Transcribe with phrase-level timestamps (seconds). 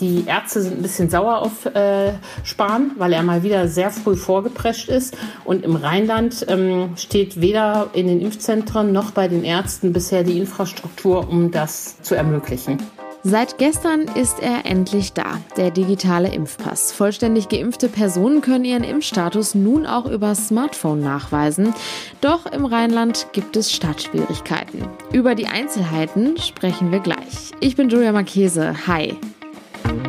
[0.00, 2.12] Die Ärzte sind ein bisschen sauer auf äh,
[2.42, 5.16] Spahn, weil er mal wieder sehr früh vorgeprescht ist.
[5.44, 10.38] Und im Rheinland ähm, steht weder in den Impfzentren noch bei den Ärzten bisher die
[10.38, 12.78] Infrastruktur, um das zu ermöglichen.
[13.22, 16.90] Seit gestern ist er endlich da, der digitale Impfpass.
[16.90, 21.74] Vollständig geimpfte Personen können ihren Impfstatus nun auch über Smartphone nachweisen.
[22.22, 24.86] Doch im Rheinland gibt es Startschwierigkeiten.
[25.12, 27.52] Über die Einzelheiten sprechen wir gleich.
[27.60, 28.86] Ich bin Julia Marchese.
[28.86, 29.18] Hi.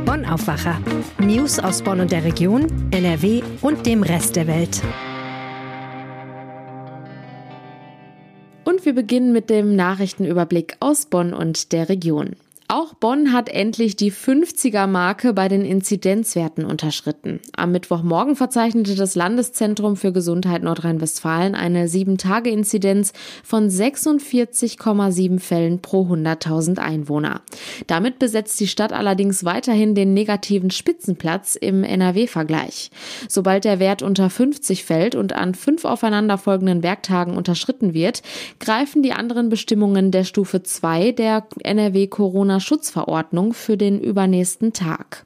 [0.06, 0.80] Bonn Aufwacher.
[1.20, 4.82] News aus Bonn und der Region, NRW und dem Rest der Welt.
[8.64, 12.36] Und wir beginnen mit dem Nachrichtenüberblick aus Bonn und der Region.
[12.74, 17.42] Auch Bonn hat endlich die 50er-Marke bei den Inzidenzwerten unterschritten.
[17.54, 23.12] Am Mittwochmorgen verzeichnete das Landeszentrum für Gesundheit Nordrhein-Westfalen eine 7-Tage-Inzidenz
[23.44, 27.42] von 46,7 Fällen pro 100.000 Einwohner.
[27.88, 32.90] Damit besetzt die Stadt allerdings weiterhin den negativen Spitzenplatz im NRW-Vergleich.
[33.28, 38.22] Sobald der Wert unter 50 fällt und an fünf aufeinanderfolgenden Werktagen unterschritten wird,
[38.62, 45.26] greifen die anderen Bestimmungen der Stufe 2 der NRW-Corona Schutzverordnung für den übernächsten Tag.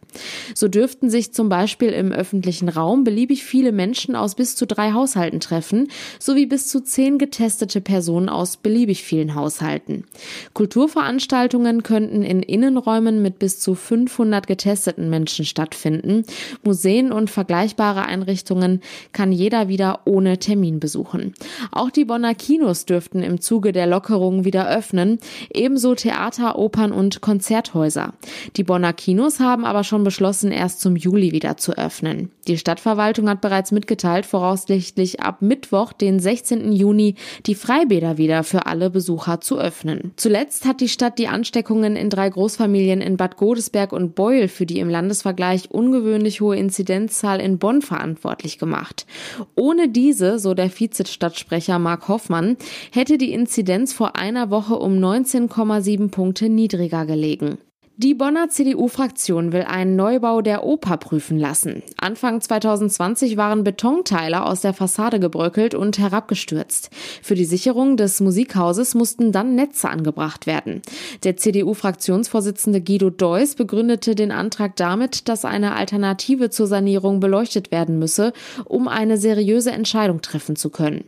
[0.54, 4.94] So dürften sich zum Beispiel im öffentlichen Raum beliebig viele Menschen aus bis zu drei
[4.94, 10.06] Haushalten treffen, sowie bis zu zehn getestete Personen aus beliebig vielen Haushalten.
[10.54, 16.24] Kulturveranstaltungen könnten in Innenräumen mit bis zu 500 getesteten Menschen stattfinden.
[16.64, 21.34] Museen und vergleichbare Einrichtungen kann jeder wieder ohne Termin besuchen.
[21.72, 25.20] Auch die Bonner Kinos dürften im Zuge der Lockerungen wieder öffnen,
[25.54, 28.14] ebenso Theater, Opern und Konzerthäuser.
[28.56, 32.30] Die Bonner Kinos haben aber schon beschlossen, erst zum Juli wieder zu öffnen.
[32.48, 36.72] Die Stadtverwaltung hat bereits mitgeteilt, voraussichtlich ab Mittwoch, den 16.
[36.72, 37.16] Juni,
[37.48, 40.12] die Freibäder wieder für alle Besucher zu öffnen.
[40.18, 44.68] Zuletzt hat die Stadt die Ansteckungen in drei Großfamilien in Bad Godesberg und Beul für
[44.68, 49.08] die im Landesvergleich ungewöhnlich hohe Inzidenzzahl in Bonn verantwortlich gemacht.
[49.56, 52.56] Ohne diese, so der Vizestadtsprecher Mark Hoffmann,
[52.92, 57.58] hätte die Inzidenz vor einer Woche um 19,7 Punkte niedriger gelegen darlegen.
[57.98, 61.82] Die Bonner CDU-Fraktion will einen Neubau der Oper prüfen lassen.
[61.98, 66.90] Anfang 2020 waren Betonteile aus der Fassade gebröckelt und herabgestürzt.
[67.24, 70.82] Für die Sicherung des Musikhauses mussten dann Netze angebracht werden.
[71.24, 77.98] Der CDU-Fraktionsvorsitzende Guido Deuss begründete den Antrag damit, dass eine Alternative zur Sanierung beleuchtet werden
[77.98, 78.34] müsse,
[78.66, 81.06] um eine seriöse Entscheidung treffen zu können.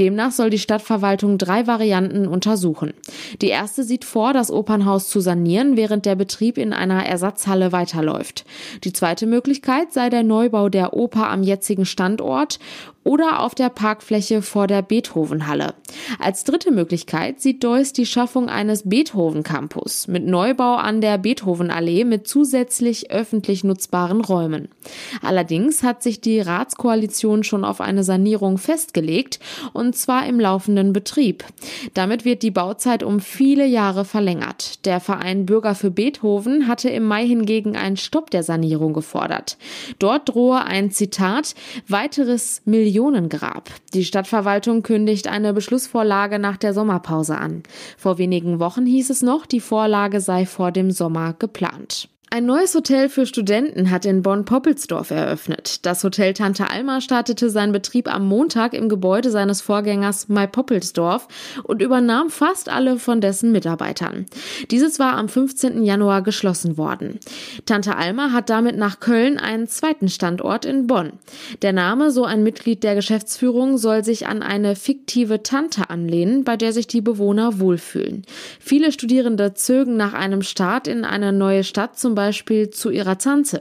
[0.00, 2.92] Demnach soll die Stadtverwaltung drei Varianten untersuchen.
[3.40, 8.46] Die erste sieht vor, das Opernhaus zu sanieren, während der Betrieb in einer Ersatzhalle weiterläuft.
[8.82, 12.58] Die zweite Möglichkeit sei der Neubau der Oper am jetzigen Standort
[13.04, 15.74] oder auf der Parkfläche vor der Beethovenhalle.
[16.18, 22.26] Als dritte Möglichkeit sieht Deuss die Schaffung eines Beethoven-Campus mit Neubau an der Beethovenallee mit
[22.26, 24.68] zusätzlich öffentlich nutzbaren Räumen.
[25.22, 29.38] Allerdings hat sich die Ratskoalition schon auf eine Sanierung festgelegt
[29.74, 31.44] und zwar im laufenden Betrieb.
[31.92, 34.84] Damit wird die Bauzeit um viele Jahre verlängert.
[34.86, 39.58] Der Verein Bürger für Beethoven hatte im Mai hingegen einen Stopp der Sanierung gefordert.
[39.98, 41.54] Dort drohe ein Zitat
[41.86, 43.70] weiteres Millionen Millionengrab.
[43.92, 47.64] Die Stadtverwaltung kündigt eine Beschlussvorlage nach der Sommerpause an.
[47.98, 52.08] Vor wenigen Wochen hieß es noch, die Vorlage sei vor dem Sommer geplant.
[52.34, 55.86] Ein neues Hotel für Studenten hat in Bonn-Poppelsdorf eröffnet.
[55.86, 61.28] Das Hotel Tante Alma startete seinen Betrieb am Montag im Gebäude seines Vorgängers Mai Poppelsdorf
[61.62, 64.26] und übernahm fast alle von dessen Mitarbeitern.
[64.72, 65.84] Dieses war am 15.
[65.84, 67.20] Januar geschlossen worden.
[67.66, 71.12] Tante Alma hat damit nach Köln einen zweiten Standort in Bonn.
[71.62, 76.56] Der Name, so ein Mitglied der Geschäftsführung, soll sich an eine fiktive Tante anlehnen, bei
[76.56, 78.22] der sich die Bewohner wohlfühlen.
[78.58, 83.18] Viele Studierende zögen nach einem Start in eine neue Stadt zum Beispiel Beispiel zu ihrer
[83.18, 83.60] Tante.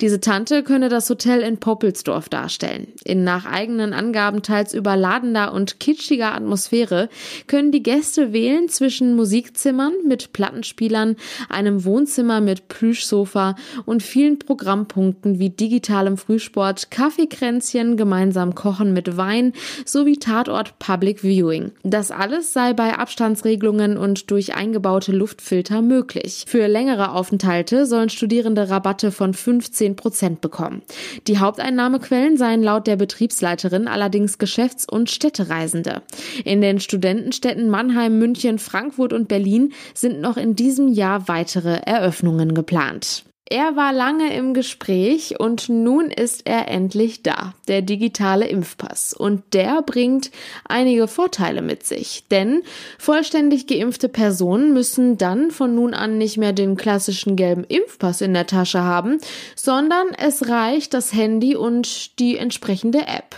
[0.00, 2.88] Diese Tante könne das Hotel in Poppelsdorf darstellen.
[3.04, 7.08] In nach eigenen Angaben teils überladener und kitschiger Atmosphäre
[7.46, 11.16] können die Gäste wählen zwischen Musikzimmern mit Plattenspielern,
[11.48, 19.52] einem Wohnzimmer mit Plüschsofa und vielen Programmpunkten wie digitalem Frühsport, Kaffeekränzchen, gemeinsam kochen mit Wein
[19.84, 21.72] sowie Tatort Public Viewing.
[21.82, 26.44] Das alles sei bei Abstandsregelungen und durch eingebaute Luftfilter möglich.
[26.46, 30.82] Für längere Aufenthalte sollen Studierende Rabatte von 5 15 Prozent bekommen.
[31.26, 36.02] Die Haupteinnahmequellen seien laut der Betriebsleiterin allerdings Geschäfts- und Städtereisende.
[36.44, 42.54] In den Studentenstädten Mannheim, München, Frankfurt und Berlin sind noch in diesem Jahr weitere Eröffnungen
[42.54, 43.24] geplant.
[43.46, 49.12] Er war lange im Gespräch und nun ist er endlich da, der digitale Impfpass.
[49.12, 50.30] Und der bringt
[50.66, 52.24] einige Vorteile mit sich.
[52.30, 52.62] Denn
[52.98, 58.32] vollständig geimpfte Personen müssen dann von nun an nicht mehr den klassischen gelben Impfpass in
[58.32, 59.18] der Tasche haben,
[59.56, 63.36] sondern es reicht das Handy und die entsprechende App.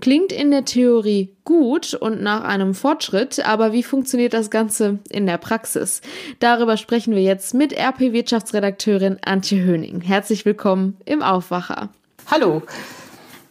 [0.00, 5.26] Klingt in der Theorie gut und nach einem Fortschritt, aber wie funktioniert das Ganze in
[5.26, 6.00] der Praxis?
[6.38, 10.02] Darüber sprechen wir jetzt mit RP-Wirtschaftsredakteurin Antje Höning.
[10.02, 11.88] Herzlich willkommen im Aufwacher.
[12.30, 12.60] Hallo.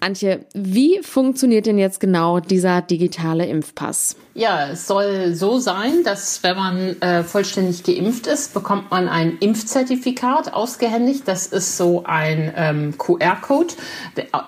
[0.02, 4.16] Antje, wie funktioniert denn jetzt genau dieser digitale Impfpass?
[4.36, 9.38] Ja, es soll so sein, dass wenn man äh, vollständig geimpft ist, bekommt man ein
[9.40, 11.24] Impfzertifikat ausgehändigt.
[11.26, 13.74] Das ist so ein ähm, QR-Code.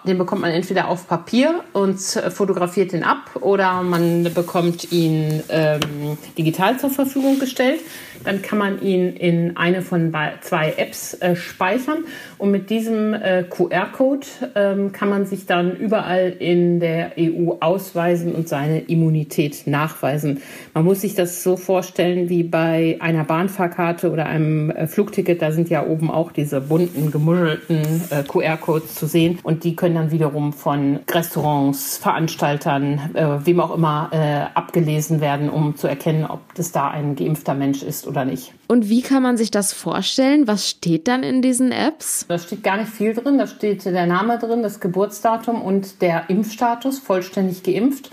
[0.05, 6.19] Den bekommt man entweder auf Papier und fotografiert den ab oder man bekommt ihn ähm,
[6.37, 7.81] digital zur Verfügung gestellt.
[8.23, 12.05] Dann kann man ihn in eine von zwei Apps äh, speichern
[12.37, 18.33] und mit diesem äh, QR-Code ähm, kann man sich dann überall in der EU ausweisen
[18.33, 20.41] und seine Immunität nachweisen.
[20.73, 25.41] Man muss sich das so vorstellen wie bei einer Bahnfahrkarte oder einem äh, Flugticket.
[25.41, 29.95] Da sind ja oben auch diese bunten, gemuschelten äh, QR-Codes zu sehen und die können
[29.95, 36.25] dann wiederum von Restaurants, Veranstaltern, äh, wem auch immer äh, abgelesen werden, um zu erkennen,
[36.25, 38.53] ob das da ein geimpfter Mensch ist oder nicht.
[38.67, 40.47] Und wie kann man sich das vorstellen?
[40.47, 42.25] Was steht dann in diesen Apps?
[42.27, 43.37] Da steht gar nicht viel drin.
[43.37, 48.11] Da steht der Name drin, das Geburtsdatum und der Impfstatus, vollständig geimpft.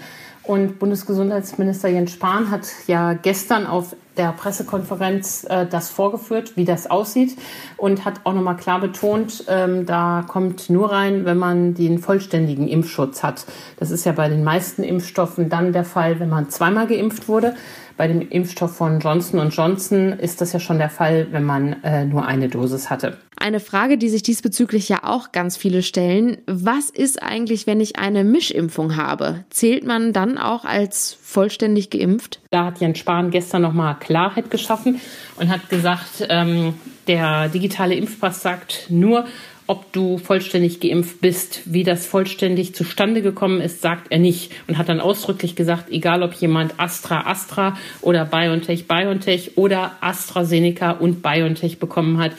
[0.48, 6.90] Und Bundesgesundheitsminister Jens Spahn hat ja gestern auf der Pressekonferenz äh, das vorgeführt, wie das
[6.90, 7.36] aussieht
[7.76, 12.66] und hat auch nochmal klar betont, ähm, da kommt nur rein, wenn man den vollständigen
[12.66, 13.44] Impfschutz hat.
[13.76, 17.54] Das ist ja bei den meisten Impfstoffen dann der Fall, wenn man zweimal geimpft wurde.
[17.98, 22.04] Bei dem Impfstoff von Johnson Johnson ist das ja schon der Fall, wenn man äh,
[22.04, 23.18] nur eine Dosis hatte.
[23.36, 26.38] Eine Frage, die sich diesbezüglich ja auch ganz viele stellen.
[26.46, 29.44] Was ist eigentlich, wenn ich eine Mischimpfung habe?
[29.50, 32.40] Zählt man dann auch als vollständig geimpft?
[32.52, 35.00] Da hat Jens Spahn gestern nochmal Klarheit geschaffen
[35.34, 36.74] und hat gesagt, ähm,
[37.08, 39.24] der digitale Impfpass sagt nur,
[39.68, 41.60] ob du vollständig geimpft bist.
[41.66, 46.24] Wie das vollständig zustande gekommen ist, sagt er nicht und hat dann ausdrücklich gesagt, egal
[46.24, 52.32] ob jemand Astra Astra oder BioNTech BioNTech oder AstraZeneca und BioNTech bekommen hat,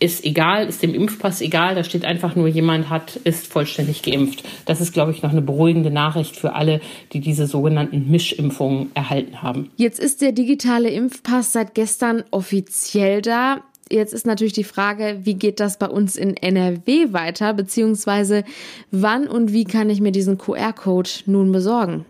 [0.00, 4.42] ist egal, ist dem Impfpass egal, da steht einfach nur, jemand hat, ist vollständig geimpft.
[4.64, 6.80] Das ist, glaube ich, noch eine beruhigende Nachricht für alle,
[7.12, 9.70] die diese sogenannten Mischimpfungen erhalten haben.
[9.76, 13.62] Jetzt ist der digitale Impfpass seit gestern offiziell da.
[13.92, 18.44] Jetzt ist natürlich die Frage, wie geht das bei uns in NRW weiter, beziehungsweise
[18.92, 22.04] wann und wie kann ich mir diesen QR-Code nun besorgen?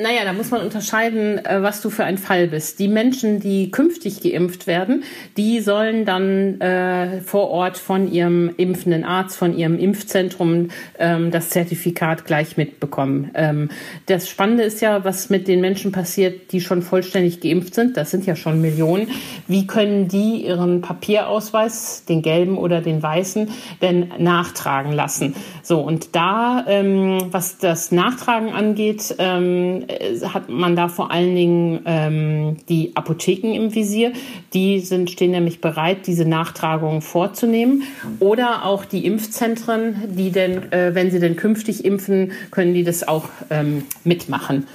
[0.00, 2.78] Naja, da muss man unterscheiden, äh, was du für ein Fall bist.
[2.78, 5.04] Die Menschen, die künftig geimpft werden,
[5.36, 10.68] die sollen dann äh, vor Ort von ihrem impfenden Arzt, von ihrem Impfzentrum
[10.98, 13.30] ähm, das Zertifikat gleich mitbekommen.
[13.34, 13.68] Ähm,
[14.06, 17.96] das Spannende ist ja, was mit den Menschen passiert, die schon vollständig geimpft sind.
[17.96, 19.08] Das sind ja schon Millionen.
[19.48, 23.50] Wie können die ihren Papierausweis, den gelben oder den weißen,
[23.82, 25.34] denn nachtragen lassen?
[25.62, 29.89] So, und da, ähm, was das Nachtragen angeht, ähm, äh,
[30.32, 34.12] hat man da vor allen Dingen ähm, die Apotheken im Visier.
[34.54, 37.84] Die sind, stehen nämlich bereit, diese Nachtragungen vorzunehmen.
[38.18, 43.06] Oder auch die Impfzentren, die denn, äh, wenn sie denn künftig impfen, können die das
[43.06, 44.66] auch ähm, mitmachen.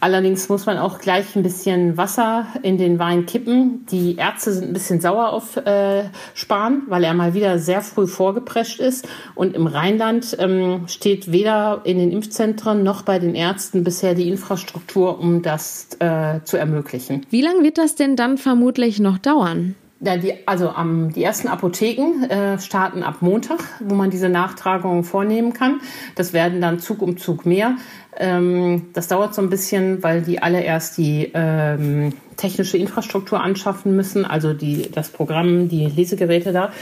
[0.00, 3.86] Allerdings muss man auch gleich ein bisschen Wasser in den Wein kippen.
[3.90, 6.04] Die Ärzte sind ein bisschen sauer auf äh,
[6.34, 9.08] Spahn, weil er mal wieder sehr früh vorgeprescht ist.
[9.34, 14.28] Und im Rheinland ähm, steht weder in den Impfzentren noch bei den Ärzten bisher die
[14.28, 17.24] Infrastruktur, um das äh, zu ermöglichen.
[17.30, 19.74] Wie lange wird das denn dann vermutlich noch dauern?
[19.98, 25.04] Ja, die, also am, die ersten Apotheken äh, starten ab Montag, wo man diese Nachtragungen
[25.04, 25.80] vornehmen kann.
[26.16, 27.76] Das werden dann Zug um Zug mehr.
[28.18, 33.96] Ähm, das dauert so ein bisschen, weil die alle erst die ähm, technische Infrastruktur anschaffen
[33.96, 36.72] müssen, also die, das Programm, die Lesegeräte da.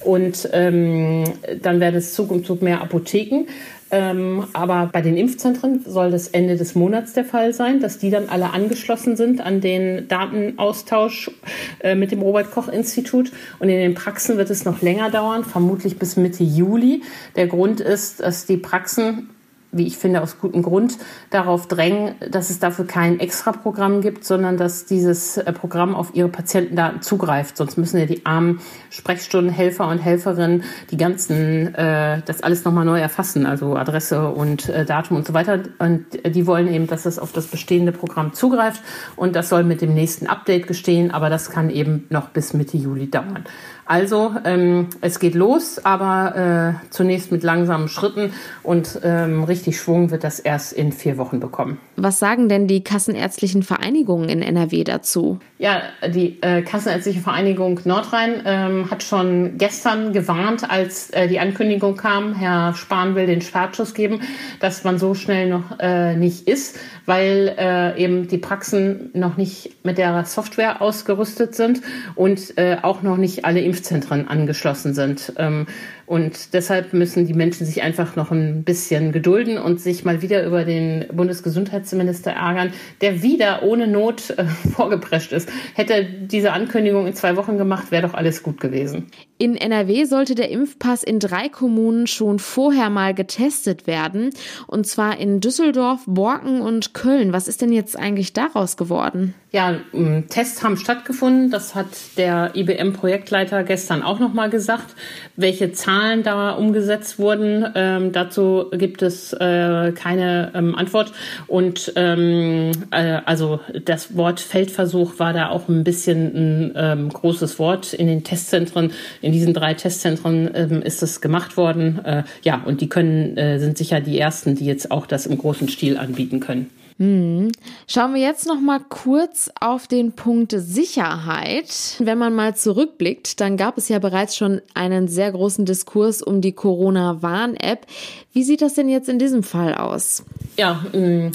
[0.00, 1.24] Und ähm,
[1.62, 3.46] dann werden es Zug um Zug mehr Apotheken.
[3.94, 8.10] Ähm, aber bei den Impfzentren soll das Ende des Monats der Fall sein, dass die
[8.10, 11.30] dann alle angeschlossen sind an den Datenaustausch
[11.78, 13.30] äh, mit dem Robert Koch Institut.
[13.60, 17.02] Und in den Praxen wird es noch länger dauern, vermutlich bis Mitte Juli.
[17.36, 19.30] Der Grund ist, dass die Praxen
[19.76, 20.98] wie ich finde, aus gutem Grund
[21.30, 26.28] darauf drängen, dass es dafür kein Extraprogramm gibt, sondern dass dieses äh, Programm auf ihre
[26.28, 27.56] Patientendaten zugreift.
[27.56, 33.00] Sonst müssen ja die armen Sprechstundenhelfer und Helferinnen die ganzen, äh, das alles nochmal neu
[33.00, 35.60] erfassen, also Adresse und äh, Datum und so weiter.
[35.78, 38.82] Und die wollen eben, dass es auf das bestehende Programm zugreift.
[39.16, 42.76] Und das soll mit dem nächsten Update gestehen, aber das kann eben noch bis Mitte
[42.76, 43.44] Juli dauern.
[43.86, 50.10] Also ähm, es geht los, aber äh, zunächst mit langsamen Schritten und ähm, richtig Schwung
[50.10, 51.78] wird das erst in vier Wochen bekommen.
[51.96, 55.38] Was sagen denn die kassenärztlichen Vereinigungen in NRW dazu?
[55.58, 61.96] Ja, die äh, Kassenärztliche Vereinigung Nordrhein ähm, hat schon gestern gewarnt, als äh, die Ankündigung
[61.96, 64.20] kam, Herr Spahn will den Startschuss geben,
[64.60, 69.84] dass man so schnell noch äh, nicht ist, weil äh, eben die Praxen noch nicht
[69.84, 71.82] mit der Software ausgerüstet sind
[72.14, 75.32] und äh, auch noch nicht alle Impfzentren angeschlossen sind.
[75.36, 75.66] Ähm,
[76.06, 80.44] und deshalb müssen die Menschen sich einfach noch ein bisschen gedulden und sich mal wieder
[80.44, 84.44] über den Bundesgesundheitsminister ärgern, der wieder ohne Not äh,
[84.74, 85.48] vorgeprescht ist.
[85.74, 89.06] Hätte er diese Ankündigung in zwei Wochen gemacht, wäre doch alles gut gewesen.
[89.36, 94.30] In NRW sollte der Impfpass in drei Kommunen schon vorher mal getestet werden.
[94.66, 97.32] Und zwar in Düsseldorf, Borken und Köln.
[97.32, 99.34] Was ist denn jetzt eigentlich daraus geworden?
[99.50, 99.80] Ja,
[100.28, 101.50] Tests haben stattgefunden.
[101.50, 104.94] Das hat der IBM-Projektleiter gestern auch nochmal gesagt.
[105.36, 107.64] Welche Zahlen Zahlen da umgesetzt wurden.
[107.74, 111.12] Ähm, dazu gibt es äh, keine ähm, Antwort.
[111.46, 117.58] Und ähm, äh, also das Wort Feldversuch war da auch ein bisschen ein ähm, großes
[117.58, 117.92] Wort.
[117.92, 122.04] In den Testzentren, in diesen drei Testzentren ähm, ist es gemacht worden.
[122.04, 125.38] Äh, ja, und die können, äh, sind sicher die ersten, die jetzt auch das im
[125.38, 126.70] großen Stil anbieten können.
[126.98, 127.50] Hm.
[127.88, 131.96] Schauen wir jetzt noch mal kurz auf den Punkt Sicherheit.
[131.98, 136.40] Wenn man mal zurückblickt, dann gab es ja bereits schon einen sehr großen Diskurs um
[136.40, 137.86] die Corona-Warn-App.
[138.32, 140.24] Wie sieht das denn jetzt in diesem Fall aus?
[140.56, 141.32] Ja, mm,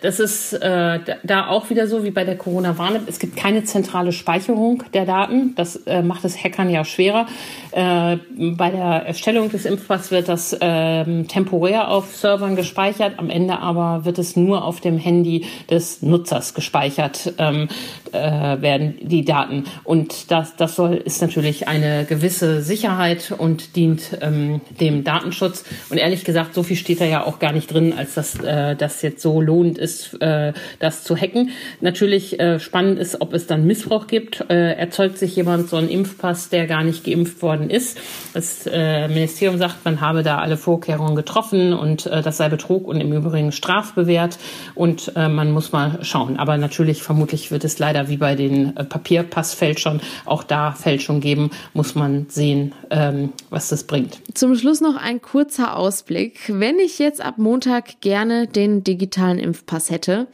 [0.00, 3.02] das ist äh, da auch wieder so wie bei der Corona-Warn-App.
[3.06, 5.54] Es gibt keine zentrale Speicherung der Daten.
[5.56, 7.26] Das äh, macht es Hackern ja schwerer.
[7.72, 8.16] Äh,
[8.56, 13.18] bei der Erstellung des Impfpass wird das ähm, temporär auf Servern gespeichert.
[13.18, 17.68] Am Ende aber wird es nur auf dem Handy des Nutzers gespeichert ähm,
[18.12, 18.20] äh,
[18.60, 19.64] werden die Daten.
[19.84, 25.64] Und das, das soll ist natürlich eine gewisse Sicherheit und dient ähm, dem Datenschutz.
[25.90, 28.76] Und ehrlich gesagt, so viel steht da ja auch gar nicht drin, als dass äh,
[28.76, 31.50] das jetzt so lohnend ist, äh, das zu hacken.
[31.80, 34.44] Natürlich äh, spannend ist, ob es dann Missbrauch gibt.
[34.48, 37.98] Äh, erzeugt sich jemand so einen Impfpass, der gar nicht geimpft worden ist.
[38.34, 42.86] Das äh, Ministerium sagt, man habe da alle Vorkehrungen getroffen und äh, das sei Betrug
[42.86, 44.38] und im Übrigen strafbewehrt.
[44.74, 46.36] Und und äh, man muss mal schauen.
[46.38, 51.50] Aber natürlich, vermutlich wird es leider wie bei den äh, Papierpassfälschern auch da Fälschung geben.
[51.72, 54.18] Muss man sehen, ähm, was das bringt.
[54.34, 56.40] Zum Schluss noch ein kurzer Ausblick.
[56.48, 60.26] Wenn ich jetzt ab Montag gerne den digitalen Impfpass hätte,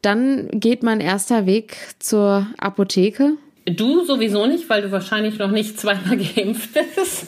[0.00, 3.34] dann geht mein erster Weg zur Apotheke.
[3.76, 7.26] Du sowieso nicht, weil du wahrscheinlich noch nicht zweimal geimpft bist.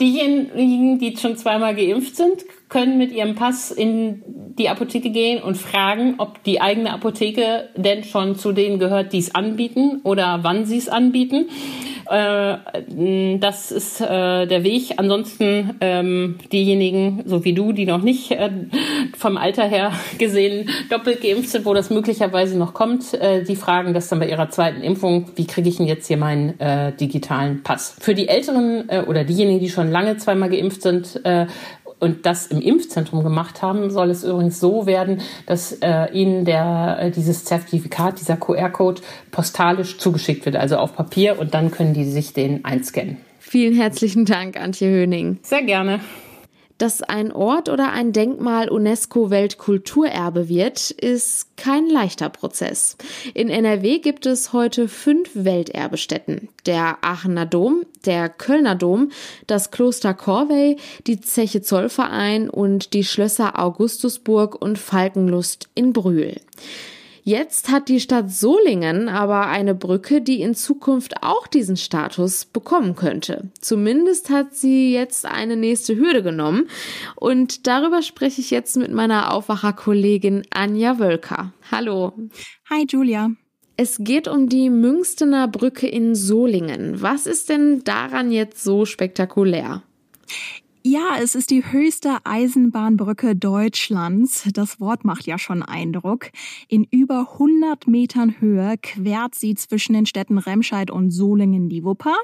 [0.00, 4.22] Diejenigen, die schon zweimal geimpft sind, können mit ihrem Pass in
[4.58, 9.18] die Apotheke gehen und fragen, ob die eigene Apotheke denn schon zu denen gehört, die
[9.18, 11.46] es anbieten oder wann sie es anbieten.
[12.10, 14.94] Äh, das ist äh, der Weg.
[14.96, 18.50] Ansonsten ähm, diejenigen, so wie du, die noch nicht äh,
[19.16, 23.94] vom Alter her gesehen doppelt geimpft sind, wo das möglicherweise noch kommt, äh, die fragen
[23.94, 27.62] das dann bei ihrer zweiten Impfung, wie kriege ich denn jetzt hier meinen äh, digitalen
[27.62, 27.96] Pass?
[28.00, 31.20] Für die Älteren äh, oder diejenigen, die schon lange zweimal geimpft sind,
[32.02, 36.98] und das im Impfzentrum gemacht haben, soll es übrigens so werden, dass äh, ihnen der,
[37.00, 42.04] äh, dieses Zertifikat, dieser QR-Code postalisch zugeschickt wird, also auf Papier und dann können die
[42.04, 43.18] sich den einscannen.
[43.38, 45.38] Vielen herzlichen Dank, Antje Höning.
[45.42, 46.00] Sehr gerne.
[46.82, 52.96] Dass ein Ort oder ein Denkmal UNESCO-Weltkulturerbe wird, ist kein leichter Prozess.
[53.34, 56.48] In NRW gibt es heute fünf Welterbestätten.
[56.66, 59.12] Der Aachener Dom, der Kölner Dom,
[59.46, 66.40] das Kloster Corvey, die Zeche Zollverein und die Schlösser Augustusburg und Falkenlust in Brühl.
[67.24, 72.96] Jetzt hat die Stadt Solingen aber eine Brücke, die in Zukunft auch diesen Status bekommen
[72.96, 73.52] könnte.
[73.60, 76.68] Zumindest hat sie jetzt eine nächste Hürde genommen.
[77.14, 81.52] Und darüber spreche ich jetzt mit meiner Aufwacherkollegin Anja Wölker.
[81.70, 82.12] Hallo.
[82.68, 83.30] Hi, Julia.
[83.76, 87.02] Es geht um die Münstener Brücke in Solingen.
[87.02, 89.82] Was ist denn daran jetzt so spektakulär?
[90.84, 94.48] Ja, es ist die höchste Eisenbahnbrücke Deutschlands.
[94.52, 96.30] Das Wort macht ja schon Eindruck.
[96.66, 102.16] In über 100 Metern Höhe quert sie zwischen den Städten Remscheid und Solingen die Wupper.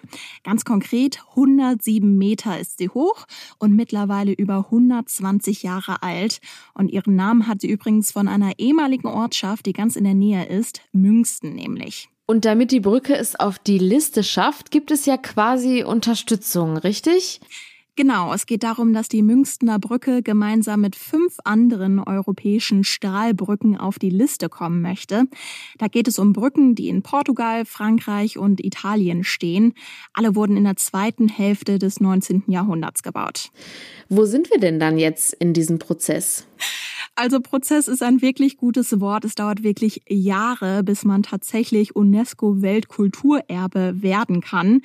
[0.43, 3.27] Ganz konkret 107 Meter ist sie hoch
[3.61, 6.41] und mittlerweile über 120 Jahre alt.
[6.75, 10.47] Und ihren Namen hat sie übrigens von einer ehemaligen Ortschaft, die ganz in der Nähe
[10.47, 12.09] ist, Münsten nämlich.
[12.27, 17.41] Und damit die Brücke es auf die Liste schafft, gibt es ja quasi Unterstützung, richtig?
[17.99, 23.99] Genau, es geht darum, dass die Münstener Brücke gemeinsam mit fünf anderen europäischen Stahlbrücken auf
[23.99, 25.25] die Liste kommen möchte.
[25.79, 29.75] Da geht es um Brücken, die in Portugal, Frankreich und Italien stehen.
[30.13, 32.45] Alle wurden in der zweiten Hälfte des 19.
[32.47, 33.51] Jahrhunderts gebaut.
[34.09, 36.47] Wo sind wir denn dann jetzt in diesem Prozess?
[37.19, 39.25] Also Prozess ist ein wirklich gutes Wort.
[39.25, 44.83] Es dauert wirklich Jahre, bis man tatsächlich UNESCO-Weltkulturerbe werden kann.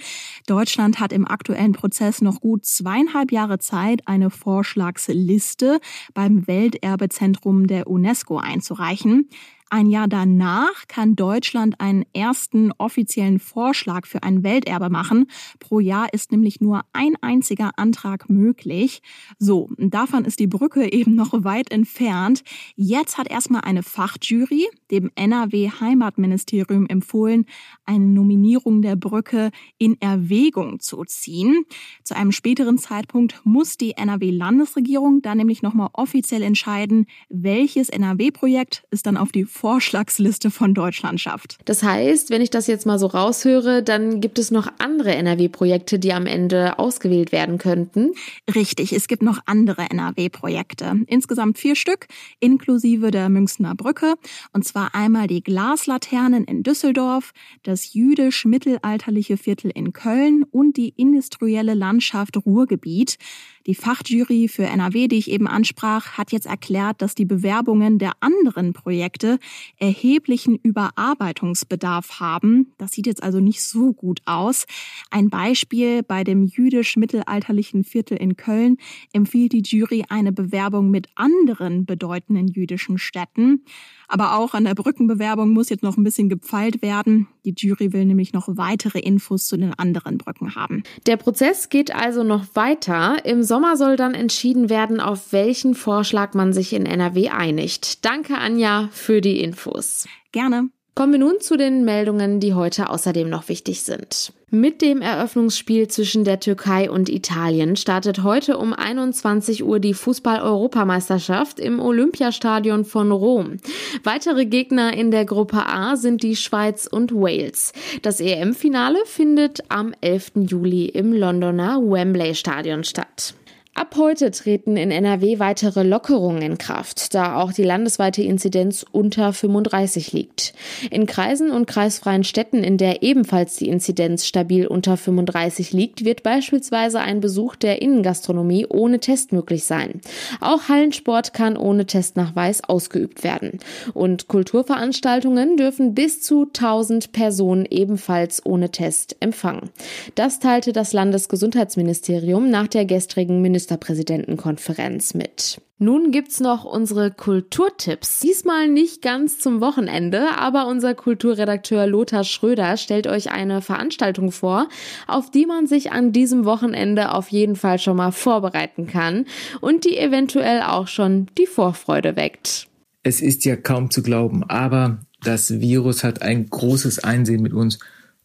[0.48, 5.80] Deutschland hat im aktuellen Prozess noch gut zweieinhalb Jahre Zeit, eine Vorschlagsliste
[6.16, 9.30] beim Welterbezentrum der UNESCO einzureichen.
[9.74, 15.26] Ein Jahr danach kann Deutschland einen ersten offiziellen Vorschlag für ein Welterbe machen.
[15.58, 19.02] Pro Jahr ist nämlich nur ein einziger Antrag möglich.
[19.40, 22.44] So, davon ist die Brücke eben noch weit entfernt.
[22.76, 27.46] Jetzt hat erstmal eine Fachjury dem NRW Heimatministerium empfohlen,
[27.84, 29.50] eine Nominierung der Brücke
[29.80, 31.66] in Erwägung zu ziehen.
[32.04, 38.86] Zu einem späteren Zeitpunkt muss die NRW Landesregierung dann nämlich nochmal offiziell entscheiden, welches NRW-Projekt
[38.92, 41.58] es dann auf die Vorschlagsliste von Deutschland schafft.
[41.64, 46.00] Das heißt, wenn ich das jetzt mal so raushöre, dann gibt es noch andere NRW-Projekte,
[46.00, 48.12] die am Ende ausgewählt werden könnten.
[48.54, 50.98] Richtig, es gibt noch andere NRW-Projekte.
[51.08, 52.08] Insgesamt vier Stück,
[52.42, 54.16] inklusive der Münchner Brücke.
[54.52, 57.32] Und zwar einmal die Glaslaternen in Düsseldorf,
[57.64, 63.18] das jüdisch-mittelalterliche Viertel in Köln und die industrielle Landschaft Ruhrgebiet.
[63.66, 68.12] Die Fachjury für NRW, die ich eben ansprach, hat jetzt erklärt, dass die Bewerbungen der
[68.20, 69.40] anderen Projekte
[69.78, 72.74] erheblichen Überarbeitungsbedarf haben.
[72.78, 74.66] Das sieht jetzt also nicht so gut aus.
[75.12, 78.78] Ein Beispiel bei dem jüdisch-mittelalterlichen Viertel in Köln
[79.14, 83.64] empfiehlt die Jury eine Bewerbung mit anderen bedeutenden jüdischen Städten.
[84.08, 87.28] Aber auch an der Brückenbewerbung muss jetzt noch ein bisschen gepfeilt werden.
[87.46, 90.84] Die Jury will nämlich noch weitere Infos zu den anderen Brücken haben.
[91.08, 93.26] Der Prozess geht also noch weiter.
[93.26, 98.06] Im Sommer soll dann entschieden werden, auf welchen Vorschlag man sich in NRW einigt.
[98.06, 100.08] Danke, Anja, für die Infos.
[100.32, 100.70] Gerne.
[100.96, 104.32] Kommen wir nun zu den Meldungen, die heute außerdem noch wichtig sind.
[104.52, 111.60] Mit dem Eröffnungsspiel zwischen der Türkei und Italien startet heute um 21 Uhr die Fußball-Europameisterschaft
[111.60, 113.58] im Olympiastadion von Rom.
[114.04, 117.74] Weitere Gegner in der Gruppe A sind die Schweiz und Wales.
[118.04, 120.34] Das EM-Finale findet am 11.
[120.48, 123.34] Juli im Londoner Wembley Stadion statt.
[123.76, 129.34] Ab heute treten in NRW weitere Lockerungen in Kraft, da auch die landesweite Inzidenz unter
[129.34, 130.54] 35 liegt.
[130.92, 136.22] In Kreisen und kreisfreien Städten, in der ebenfalls die Inzidenz stabil unter 35 liegt, wird
[136.22, 140.02] beispielsweise ein Besuch der Innengastronomie ohne Test möglich sein.
[140.40, 143.58] Auch Hallensport kann ohne Testnachweis ausgeübt werden.
[143.96, 149.72] Und Kulturveranstaltungen dürfen bis zu 1000 Personen ebenfalls ohne Test empfangen.
[150.14, 155.62] Das teilte das Landesgesundheitsministerium nach der gestrigen Minister Ministerpräsidentenkonferenz mit.
[155.78, 158.20] Nun gibt's noch unsere Kulturtipps.
[158.20, 164.68] Diesmal nicht ganz zum Wochenende, aber unser Kulturredakteur Lothar Schröder stellt euch eine Veranstaltung vor,
[165.08, 169.26] auf die man sich an diesem Wochenende auf jeden Fall schon mal vorbereiten kann
[169.62, 172.68] und die eventuell auch schon die Vorfreude weckt.
[173.04, 177.80] Es ist ja kaum zu glauben, aber das Virus hat ein großes Einsehen mit uns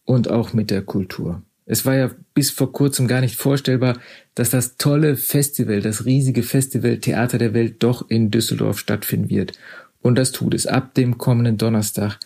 [0.04, 1.42] und auch mit der Kultur.
[1.70, 3.98] Es war ja bis vor kurzem gar nicht vorstellbar,
[4.34, 9.52] dass das tolle Festival, das riesige Festival Theater der Welt doch in Düsseldorf stattfinden wird.
[10.00, 10.66] Und das tut es.
[10.66, 12.18] Ab dem kommenden Donnerstag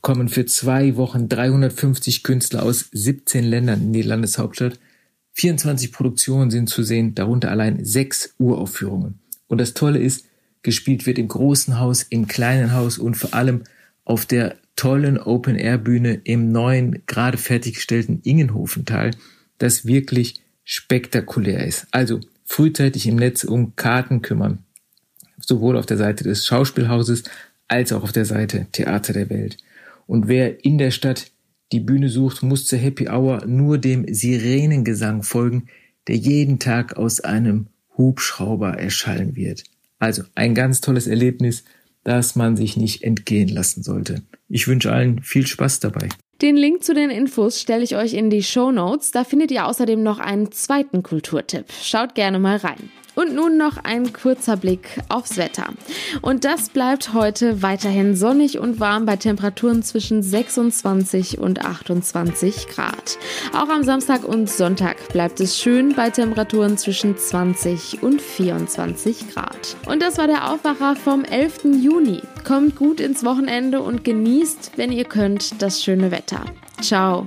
[0.00, 4.78] kommen für zwei Wochen 350 Künstler aus 17 Ländern in die Landeshauptstadt.
[5.34, 9.20] 24 Produktionen sind zu sehen, darunter allein sechs Uraufführungen.
[9.46, 10.24] Und das Tolle ist,
[10.62, 13.64] gespielt wird im großen Haus, im kleinen Haus und vor allem
[14.04, 19.10] auf der tollen Open-Air-Bühne im neuen, gerade fertiggestellten Ingenhofental,
[19.58, 21.86] das wirklich spektakulär ist.
[21.90, 24.58] Also frühzeitig im Netz um Karten kümmern.
[25.38, 27.24] Sowohl auf der Seite des Schauspielhauses
[27.68, 29.56] als auch auf der Seite Theater der Welt.
[30.06, 31.30] Und wer in der Stadt
[31.72, 35.66] die Bühne sucht, muss zur Happy Hour nur dem Sirenengesang folgen,
[36.06, 39.64] der jeden Tag aus einem Hubschrauber erschallen wird.
[39.98, 41.64] Also ein ganz tolles Erlebnis,
[42.06, 44.22] das man sich nicht entgehen lassen sollte.
[44.48, 46.08] Ich wünsche allen viel Spaß dabei.
[46.40, 49.10] Den Link zu den Infos stelle ich euch in die Show Notes.
[49.10, 51.66] Da findet ihr außerdem noch einen zweiten Kulturtipp.
[51.82, 52.90] Schaut gerne mal rein.
[53.16, 55.70] Und nun noch ein kurzer Blick aufs Wetter.
[56.22, 63.18] Und das bleibt heute weiterhin sonnig und warm bei Temperaturen zwischen 26 und 28 Grad.
[63.54, 69.76] Auch am Samstag und Sonntag bleibt es schön bei Temperaturen zwischen 20 und 24 Grad.
[69.86, 71.64] Und das war der Aufwacher vom 11.
[71.82, 72.20] Juni.
[72.44, 76.44] Kommt gut ins Wochenende und genießt, wenn ihr könnt, das schöne Wetter.
[76.82, 77.26] Ciao.